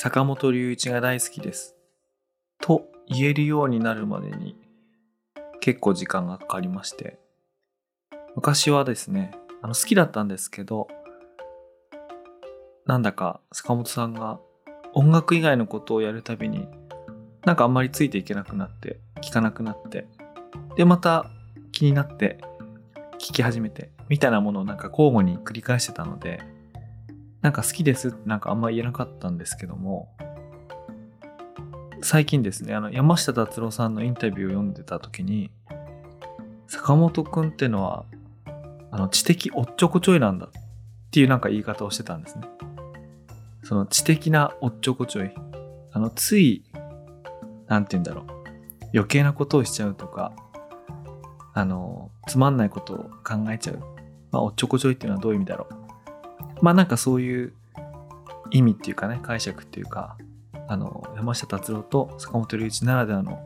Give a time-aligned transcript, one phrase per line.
[0.00, 1.74] 坂本龍一が大好きです。
[2.60, 4.54] と言えるようになるまでに
[5.58, 7.18] 結構時間がかかりまして、
[8.36, 10.86] 昔はですね、あの好きだったんですけど、
[12.86, 14.38] なんだか坂本さんが
[14.94, 16.68] 音楽以外のことをやるたびに、
[17.44, 20.06] なんかあんまりついていけなくなって、聞かなくなって、
[20.76, 21.28] で、また
[21.72, 22.38] 気になって、
[23.14, 26.40] 聞き始めて、みたいなものをなんか交互に繰り返してたので、
[27.42, 30.08] なんか好きですってなんかあんま言えなかったんですけども、
[32.02, 35.50] 最近ですね、あの山下達郎さんのインタビューを読んでた時に、
[36.66, 38.04] 坂本くんってのは、
[38.90, 40.50] あの知的おっちょこちょいなんだっ
[41.10, 42.48] ていうなんか言い方をしてたんですね。
[43.62, 45.30] その知的なおっちょこちょい。
[45.92, 46.64] あの、つい、
[47.66, 48.26] なんて言うんだろう。
[48.94, 50.32] 余計なことをしちゃうとか、
[51.54, 53.80] あの、つまんないことを考えちゃう。
[54.30, 55.77] まあ、おっちょこちょいっていうのはどういう意味だろう。
[56.60, 57.52] まあなんかそういう
[58.50, 60.16] 意味っていうかね、解釈っていうか、
[60.68, 63.38] あの、山下達郎と坂本龍一ならではの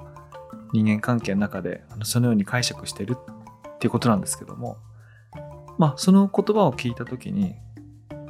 [0.73, 4.78] 人間関係の中で、あのそのように解釈してるっていうことなんですけども、
[5.78, 7.55] まあその言葉を聞いたときに、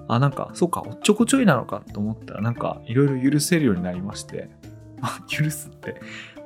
[0.08, 4.50] あ、なんか、そうか、おっちょこちょいなのかと思ったら、なんかいろいろ許せるようになりまして、
[5.00, 6.00] あ許すって、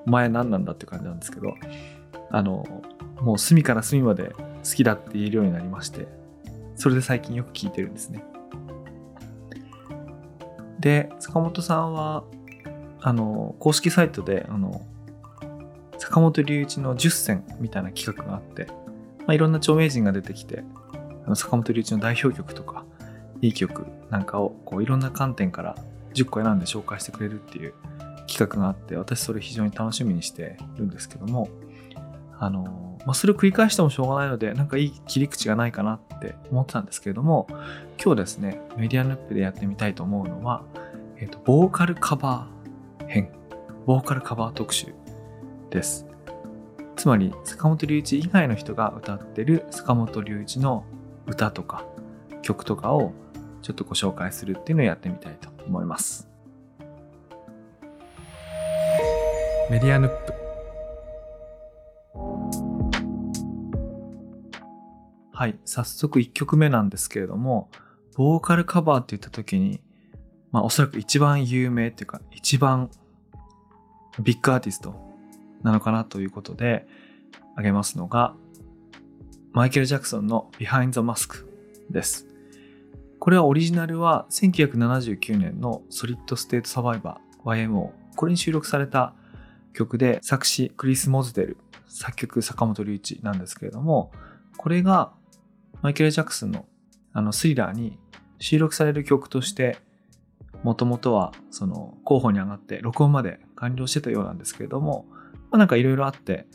[0.06, 1.54] お前何なんだって感じなんですけど、
[2.30, 2.64] あの、
[3.20, 6.06] もう隅から隅まで好きだって言えるようになりまして、
[6.76, 8.22] それで最近よく聞いてるんですね。
[10.80, 12.24] で、坂本さんは、
[13.00, 14.86] あの、公式サイトで、あの、
[15.98, 18.66] 坂本龍一の10選みたいな企画があって、
[19.20, 20.62] まあ、いろんな著名人が出てきて、
[21.24, 22.84] あの坂本龍一の代表曲とか、
[23.42, 25.76] いい曲なんかを、こう、いろんな観点から
[26.14, 27.74] 10個選んで紹介してくれるっていう
[28.26, 31.48] 企画があって、私それ非常に楽しみにしてるんですけども、
[32.38, 37.46] あの、まあ、それを繰り返してもしょうがないので、なんかいい切り口がないかなって思ってたんですけれども、
[38.02, 40.62] 今日ですね、メディアヌップでやってみたいと思うのは、
[41.18, 43.30] えっ、と、ボーカルカバー編、
[43.86, 44.94] ボーカルカバー特集
[45.70, 46.06] です。
[46.96, 50.84] つまり、坂本龍一以外の人が歌ってる坂本龍一の
[51.26, 51.84] 歌とか
[52.42, 53.12] 曲とかを
[53.62, 56.28] ちょっとご紹介するっていうのをやってみたいと思います。
[59.68, 60.45] メディアヌップ
[65.38, 67.68] はい、早速1曲目なんですけれども、
[68.16, 69.82] ボーカルカバーって言った時に、
[70.50, 72.90] まあおそらく一番有名っていうか、一番
[74.18, 74.94] ビッグアーティスト
[75.62, 76.86] なのかなということで、
[77.50, 78.34] 挙げますのが、
[79.52, 81.44] マイケル・ジャクソンの Behind the Mask
[81.90, 82.26] です。
[83.18, 87.90] これはオリジナルは1979年のソリッド・ステート・サバイバー YMO。
[88.16, 89.12] これに収録された
[89.74, 91.58] 曲で作詞クリス・モズデル、
[91.88, 94.12] 作曲坂本龍一なんですけれども、
[94.56, 95.12] これが
[95.82, 96.66] マイケル・ジャクソンの
[97.12, 97.98] あのスリラーに
[98.38, 99.78] 収録される曲として、
[100.62, 105.06] もともとはその候補に上がって録音まで完了してたようなんですけれども、
[105.50, 106.46] まあ、なんかいろいろあって、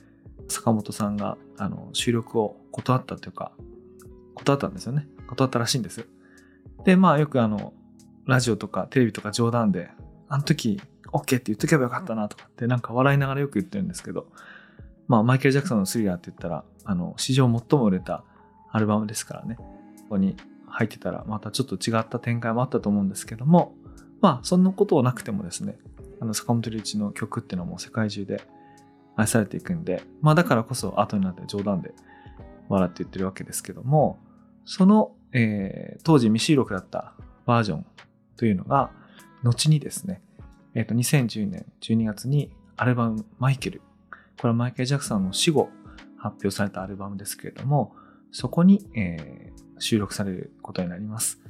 [0.47, 3.51] 坂本さんがあの収録を断ったというか、
[4.35, 5.07] 断ったんですよね。
[5.27, 6.05] 断ったらしいんです。
[6.83, 7.73] で、まあよくあの、
[8.25, 9.89] ラジオとかテレビとか冗談で、
[10.27, 14.27] あの時 OK って言っとけばよかったなとかってなんか笑いながらよく言ってるんですけど、
[15.07, 18.23] まあマイケル・ジャクソンのスリラーって言ったら、あの、史上最も売れた
[18.71, 19.65] アルバムですからね、こ
[20.11, 20.35] こに
[20.67, 23.75] 入ってたらまたちょっと違った展開もあったと思うんですけども、
[24.21, 25.77] まあそんなことはなくてもですね、
[26.19, 28.41] あの坂本龍一の曲っていうのも世界中で
[29.15, 31.93] 愛されていくんで、まあだからこそ後になって冗談で
[32.69, 34.19] 笑って言ってるわけですけども、
[34.65, 37.13] その、えー当時未収録だった
[37.45, 37.85] バージョン
[38.37, 38.91] というのが、
[39.43, 40.21] 後にですね、
[40.73, 43.81] えっ、と、2010年12月にアルバムマイケル、
[44.39, 45.69] これはマイケル・ジャクソンの死後
[46.17, 47.93] 発表されたアルバムですけれども、
[48.31, 49.51] そこに、えー
[49.83, 51.41] 収録されることになります。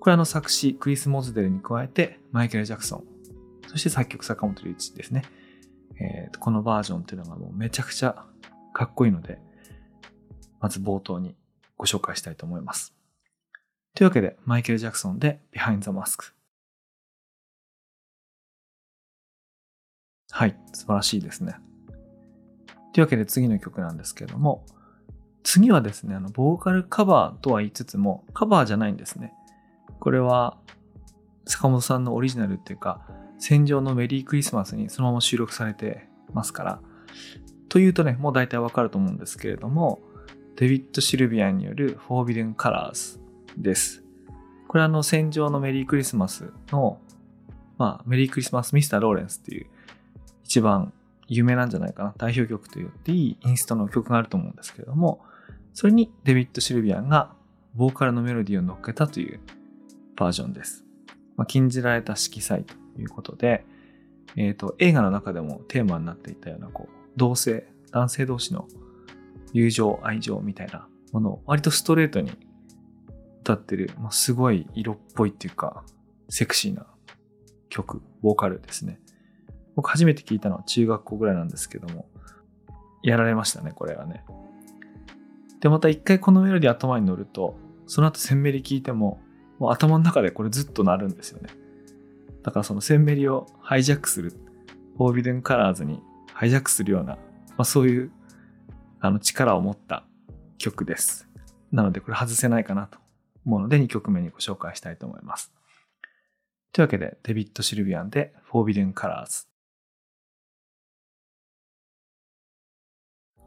[0.00, 3.04] これはあの作詞クリス・モズデルに加えてマイケル・ジャクソン、
[3.68, 5.22] そして作曲坂本龍一ですね。
[6.00, 8.24] えーこのバージョンっていうのがもうめちゃくちゃ
[8.72, 9.38] かっこいいので、
[10.60, 11.36] まず冒頭に
[11.76, 12.92] ご紹介したいと思います。
[13.94, 16.32] というわけで、マイケル・ジャクソンで Behind the Mask。
[20.32, 21.54] はい、素晴らしいですね。
[22.92, 24.66] というわけで次の曲なんですけれども、
[25.46, 29.32] 次はですね、あの、ボーカルカバーとは言いつつも、カバーじゃないんですね。
[30.00, 30.58] これは、
[31.46, 33.00] 坂本さんのオリジナルっていうか、
[33.38, 36.80] 戦場のメリークリスマスにそのまま収録されてますから、
[37.68, 40.00] というとね、もう大体わかると思うんですけれども、
[40.56, 43.20] デビッド・シルビアンによる Forbidden Colors
[43.56, 44.02] です。
[44.66, 46.98] これはあの、戦場のメリークリスマスの、
[47.78, 49.66] まあ、メリークリスマス・ミスター・ローレンスっていう、
[50.42, 50.92] 一番
[51.28, 55.20] 有名なんじゃないかな、代表曲と言っていいインストの曲があると思うんですけれども、
[55.76, 57.34] それにデビッド・シルビアンが
[57.74, 59.40] ボーカルのメロディーを乗っけたという
[60.16, 60.86] バージョンです。
[61.36, 63.66] まあ、禁じられた色彩ということで、
[64.36, 68.66] えっ、と、映画の中でもテーマになっていたような、こう、同性、男性同士の
[69.52, 72.32] 友情、愛情みたいなものを割とストレートに
[73.42, 75.84] 歌ってる、まあ、すごい色っぽいっていうか、
[76.30, 76.86] セクシーな
[77.68, 78.98] 曲、ボーカルですね。
[79.74, 82.08] 僕初めて聞いたのは中学校ぐらいなんですけども、
[83.02, 84.24] やられましたね、これはね。
[85.66, 87.56] で、また一回このメロディー頭に乗ると、
[87.88, 89.20] その後センメリ聞いても、
[89.58, 91.50] もう頭の中でこれずっと鳴るんですよね。
[92.44, 94.30] だからそのセンメリをハイジャックする、
[94.96, 96.00] Forbidden Colours に
[96.32, 97.18] ハイジャックするような、ま
[97.58, 98.12] あそういう
[99.00, 100.04] あの力を持った
[100.58, 101.28] 曲です。
[101.72, 103.00] なのでこれ外せないかなと
[103.44, 105.52] 思うので2曲目にご紹介したいと思います。
[106.70, 109.48] というわけで、デビッド・シルビアンで Forbidden Colors。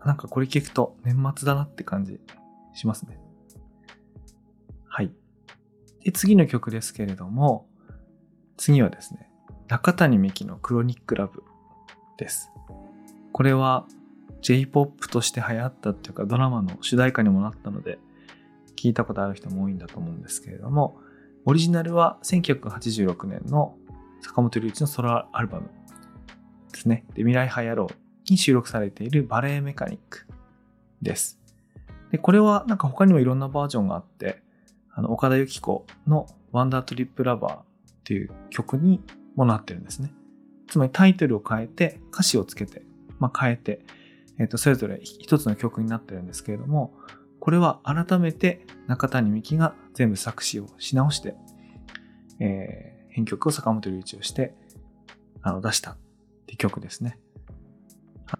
[0.05, 2.19] なんかこれ聞くと年末だなって感じ
[2.73, 3.19] しますね。
[4.87, 5.11] はい。
[6.03, 7.67] で、次の曲ですけれども、
[8.57, 9.29] 次はですね、
[9.67, 11.43] 中谷美紀のクロニックラブ
[12.17, 12.51] です。
[13.31, 13.85] これは
[14.41, 17.99] J-POP として流行ったっていうかドラマの主題歌にもなったので、
[18.75, 20.97] 聞いたことある人も多いんだと思うんですけれども、
[21.45, 23.75] オリジナルは1986年の
[24.21, 25.69] 坂本龍一のソロアルバム
[26.71, 27.05] ですね。
[27.13, 27.89] で未来派野郎
[28.31, 30.25] に収録されているバレエメカニック
[31.01, 31.39] です。
[32.11, 34.41] で、これはなんか他にもいろんなバージョンがあって、
[34.93, 37.63] あの、岡田由紀子のワンダートリップラバーっ
[38.03, 39.01] ていう曲に
[39.35, 40.11] もなってるんですね。
[40.67, 42.83] つまりタイトルを変えて、歌詞をつけて、
[43.19, 43.81] まあ、変えて、
[44.39, 46.93] えっ、ー、と、それぞれ一つの曲になってるんですけれども、
[47.39, 51.35] これは改めて中谷美紀が全部作詞をし直して、
[52.39, 54.53] えー、編曲を坂本龍一をして、
[55.41, 55.97] あの、出したっ
[56.47, 57.19] て曲ですね。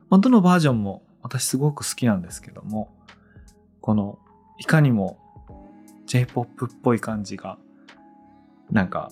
[0.09, 2.95] まあ、どのバージョンも私すごく好きなんですけども、
[3.81, 4.19] この、
[4.57, 5.19] いかにも
[6.06, 7.57] J-POP っぽい感じが、
[8.71, 9.12] なんか、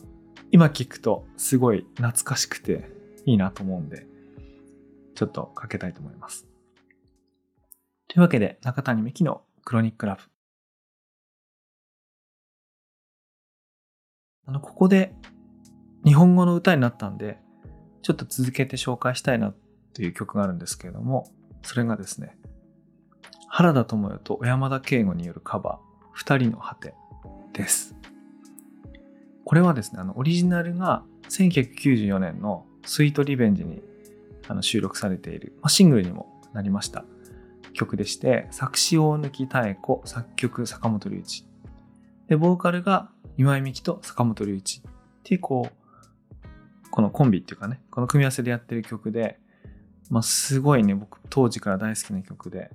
[0.51, 2.89] 今聞くとすごい懐かしくて
[3.25, 4.05] いいなと思うんで、
[5.15, 6.47] ちょっとかけたいと思います。
[8.07, 10.21] というわけで、中谷美紀のクロニックラブ。
[14.45, 15.13] あの、ここで
[16.05, 17.37] 日本語の歌になったんで、
[18.01, 19.53] ちょっと続けて紹介したいな
[19.97, 21.27] という曲があるんですけれども、
[21.63, 22.37] それがですね、
[23.47, 26.93] 原田智代と小山田圭吾によるカバー、二人の果て
[27.51, 27.95] です。
[29.43, 33.81] これはですね、あの、オリジナルが1994年のスイートリベンジに
[34.47, 37.03] あの収録されている、まあ、シングルにもなりました
[37.73, 41.43] 曲でして、作詞大貫妙子、作曲坂本龍一。
[42.27, 44.91] で、ボーカルが今井美樹と坂本龍一っ
[45.23, 49.39] ていうこう、このコンビっていうかね、この組み合わせでやってる曲で、
[50.09, 52.71] まあ、すごいね、僕当時から大好きな曲で、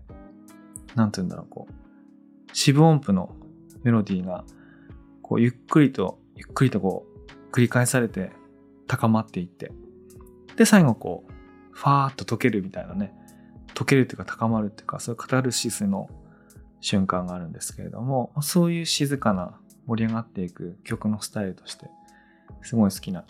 [0.94, 1.72] なんて言うんだろう、こう、
[2.52, 3.34] 四分音符の
[3.82, 4.44] メロディーが、
[5.22, 8.32] こう、ゆっくりと、ゆっくりとこう、繰り返されて、
[8.86, 9.72] 高まっていって、
[10.56, 11.32] で、最後こう、
[11.72, 13.14] ファーっと溶けるみたいなね、
[13.74, 16.10] 溶けるっていうか高まるっていうか、そういうカタルシスの
[16.80, 21.88] 瞬間があるんですけれども、そういう静かな盛り上がっていく曲のスタイルとして、
[22.60, 23.24] すごい好きな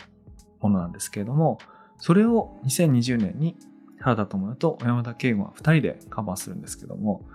[0.59, 1.59] ものなんですけれども、
[1.97, 3.55] それを2020年に
[4.03, 7.25] 原田智也と小山田圭吾は2人でカバーするんですけども、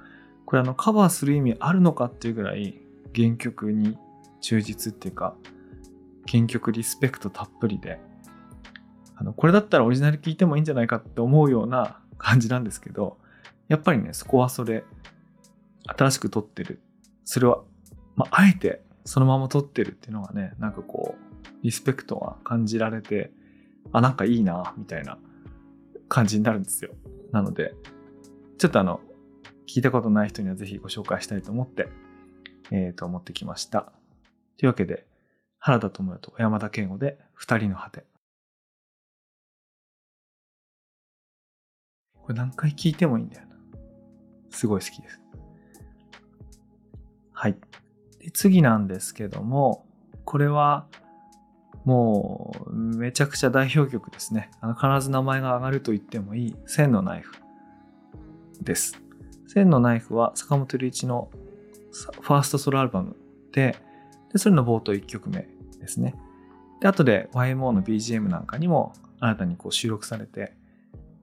[0.44, 2.78] これあのカバーする意味あるのかっていうぐらい
[3.16, 3.96] 原曲に
[4.42, 5.34] 忠実っていうか、
[6.30, 7.98] 原曲リスペクトたっぷりで、
[9.16, 13.16] あの、これだったらオリジナル聴いてもいいんじゃないかって思うような 感じなんですけど、
[13.68, 14.84] やっぱりね、そこはそれ、
[15.86, 16.80] 新しく撮ってる。
[17.24, 17.62] それは、
[18.14, 23.32] まあ、あえてそのまま撮ってるっていうのがね、なんかこう、リスペクトが感じられて、
[23.90, 25.18] あ、なんかいいな、みたいな
[26.08, 26.94] 感じになるんですよ。
[27.32, 27.74] なので、
[28.58, 29.00] ちょっとあの、
[29.66, 31.88] 聞いたことない人にはぜひご紹介したいと思って、
[32.70, 33.92] えっ、ー、と、持ってきました。
[34.56, 35.06] というわけで、
[35.58, 38.04] 原田智也と山田圭吾で二人の果て。
[42.14, 43.56] これ何回聞いてもいいんだよな。
[44.50, 45.20] すごい好きです。
[47.32, 47.56] はい。
[48.20, 49.86] で次なんですけども、
[50.24, 50.88] これは、
[51.84, 54.50] もう、めちゃくちゃ代表曲ですね。
[54.60, 57.34] あの必ず名前が上がると言ってもいい、千のナイフ
[58.62, 59.00] です。
[59.46, 61.30] 千のナイフは坂本龍一の
[62.20, 63.16] ファーストソロアルバム
[63.52, 63.76] で、
[64.32, 65.48] でそれの冒頭1曲目
[65.80, 66.14] ですね。
[66.80, 70.54] で、後で YMO の BGM なんかにも新たにこう収録されて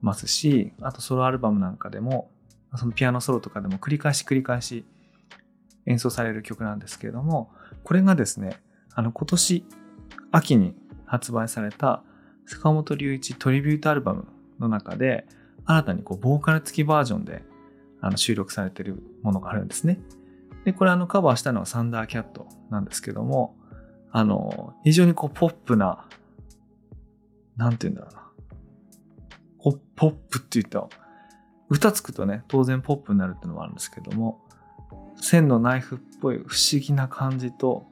[0.00, 2.30] ますし、あとソロアルバムなんかでも、
[2.76, 4.84] そのピアノソロとかでも繰り返し繰り返し
[5.86, 7.50] 演奏される曲なんですけれども、
[7.84, 8.60] これがですね、
[8.94, 9.64] あの今年
[10.32, 10.74] 秋に
[11.06, 12.02] 発売された
[12.46, 14.26] 坂本龍一トリビュートアルバム
[14.58, 15.26] の中で、
[15.64, 17.42] 新たにこうボーカル付きバージョンで
[18.00, 19.98] あの収録されているものがあるんですね。
[20.64, 23.56] で、これあのカバーしたのはサンダーキャットなんですけども、
[24.12, 26.06] あの、非常にこうポップな
[27.56, 28.22] なんて言うんだろうな。
[29.58, 30.88] ポポップって言った、
[31.68, 34.40] 歌つくとね、当然ポップになるっていうのもあるんですけども、
[35.20, 37.86] 線のナイフっぽい不思議な感じと、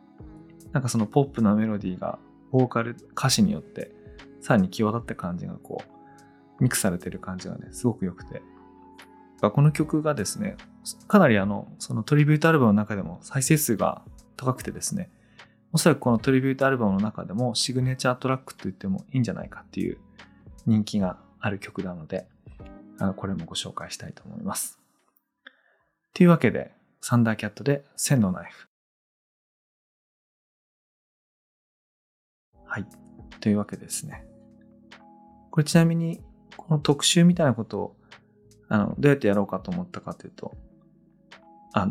[0.74, 2.18] なんかそのポップなメロディーが、
[2.50, 3.92] ボーカル、歌詞によって、
[4.40, 8.42] さらに際立った感じがこう、ミックスされてる感じがね、すごく良くて。
[9.40, 10.56] この曲がですね、
[11.06, 14.02] かなりあの、そのトリビュートアルバムの中でも再生数が
[14.36, 15.10] 高くてですね、
[15.72, 19.98] おそらくこのトリビュートアルバムの中でもシグネチャートラックと言ってもいいんじゃないかっていう
[20.66, 22.26] 人気がある曲なので、
[22.98, 24.80] あのこれもご紹介したいと思います。
[26.14, 28.68] というわけで、サンダーキャットで線のナイフ。
[32.64, 32.86] はい。
[33.40, 34.24] というわけですね。
[35.50, 36.20] これちなみに、
[36.56, 37.96] この特集みたいなことを、
[38.68, 40.56] あの、どうやってやろうかと思ったかというと、
[41.72, 41.88] あ、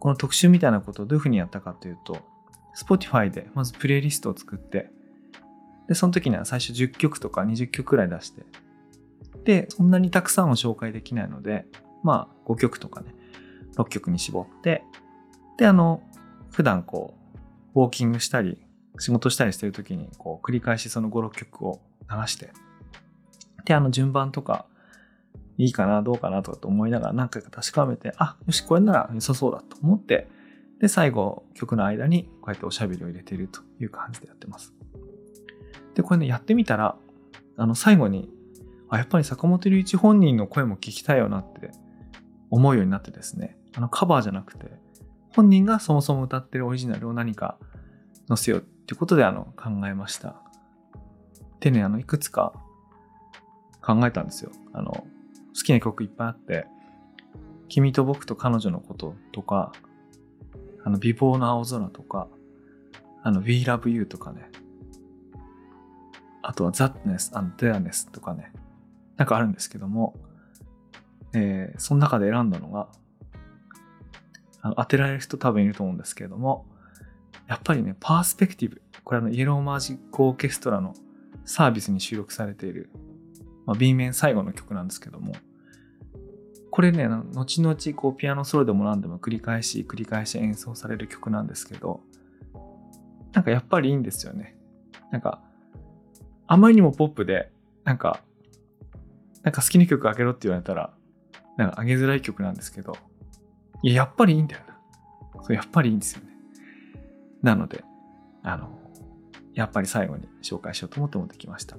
[0.00, 2.18] この特集みたいなことをどういうふうにやったかというと、
[2.76, 4.90] Spotify でまずプレイリストを作って、
[5.88, 8.42] で、その時には最初10曲とか20曲くらい出して、
[9.44, 11.66] で、そんなにたくさんを紹介できないので、
[12.02, 13.14] まあ5曲とかね、
[13.76, 14.82] 6曲に絞って、
[15.56, 16.02] で、あの、
[16.50, 17.14] 普段こ
[17.74, 18.65] う、ウォーキングしたり、
[18.98, 22.50] 仕事したりしてる時に、こう、繰り返しその5、6曲を流して、
[23.64, 24.66] で、あの、順番とか、
[25.58, 30.28] いいかな、どうかなとかと思いながら何回か確かめて、あ、よし、これなら良さそうだと思って、
[30.80, 34.74] で、最後、曲の間にこうやっておしゃべりを入れているという感じでやってます。
[35.94, 36.96] で、これね、やってみたら、
[37.56, 38.28] あの、最後に、
[38.90, 41.70] あ、やっぱり坂本龍一本人の声も聞きたいよなって
[42.50, 44.66] 思うようになってですね、あの、カバーじゃなくて、
[45.34, 47.58] 本人がそもそも歌ってるオリジナルを何か
[48.28, 50.36] 載せようってことで、あの、考えました。
[51.58, 52.52] でね、あの、いくつか
[53.82, 54.52] 考えたんですよ。
[54.72, 55.06] あの、好
[55.64, 56.68] きな曲いっぱいあって、
[57.68, 59.72] 君と僕と彼女のこととか、
[60.84, 62.28] あの、美貌の青空とか、
[63.24, 64.52] あの、We Love You とかね。
[66.42, 68.52] あとは Thatness and Dareness とかね。
[69.16, 70.14] なんかあるんですけども、
[71.32, 72.88] えー、その中で選んだのが、
[74.62, 76.66] あの当てられる人多分いると思うんですけれども、
[77.48, 78.82] やっぱりね、パースペクティブ。
[79.04, 80.94] これあの、イエローマジックオーケストラの
[81.44, 82.90] サービスに収録されている、
[83.66, 85.32] まあ、B 面最後の曲なんですけども、
[86.70, 92.02] これね、後々こうピアノソロでも何でも繰り返し繰り返し演奏される曲なんですけど、
[93.32, 94.56] なんかやっぱりいいんですよね。
[95.10, 95.40] なんか、
[96.46, 97.50] あまりにもポップで、
[97.84, 98.20] なんか、
[99.42, 100.92] なんか好きな曲あげろって言われたら、
[101.56, 102.96] なんかあげづらい曲なんですけど、
[103.82, 105.42] いや、やっぱりいいんだよな。
[105.42, 106.35] そう、やっぱりいいんですよね。
[107.42, 107.84] なので、
[108.42, 108.78] あの、
[109.54, 111.76] やっぱり最後に紹介しようと思って持ってきました。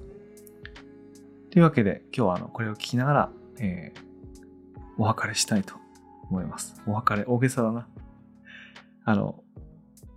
[1.50, 4.00] というわけで、今日はあの、これを聞きながら、えー、
[4.98, 5.74] お別れしたいと
[6.30, 6.80] 思います。
[6.86, 7.88] お別れ、大げさだな。
[9.04, 9.42] あの、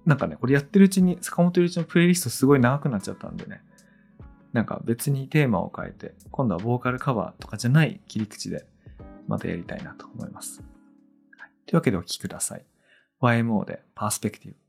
[0.06, 3.62] なんかね、これやってるうちに、坂本龍一のプレイリストすごい長くなっちゃったんでね、
[4.54, 8.66] なんか別にテーマを変えて、今度はボーカルカバーとかじゃない切り口で、
[9.28, 10.62] またやりたいなと思います。
[11.66, 12.66] というわけでお聴きください。
[13.22, 14.61] YMO でパースペクティブ。